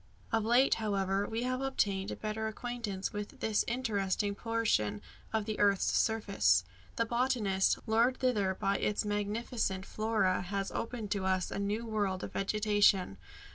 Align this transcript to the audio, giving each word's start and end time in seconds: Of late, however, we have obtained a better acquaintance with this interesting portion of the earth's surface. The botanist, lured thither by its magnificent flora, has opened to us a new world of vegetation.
Of 0.31 0.43
late, 0.43 0.73
however, 0.81 1.27
we 1.27 1.43
have 1.43 1.61
obtained 1.61 2.09
a 2.09 2.15
better 2.15 2.47
acquaintance 2.47 3.13
with 3.13 3.39
this 3.39 3.63
interesting 3.67 4.33
portion 4.33 4.99
of 5.31 5.45
the 5.45 5.59
earth's 5.59 5.95
surface. 5.95 6.63
The 6.95 7.05
botanist, 7.05 7.77
lured 7.85 8.17
thither 8.17 8.55
by 8.55 8.77
its 8.79 9.05
magnificent 9.05 9.85
flora, 9.85 10.41
has 10.41 10.71
opened 10.71 11.11
to 11.11 11.25
us 11.25 11.51
a 11.51 11.59
new 11.59 11.85
world 11.85 12.23
of 12.23 12.33
vegetation. 12.33 13.19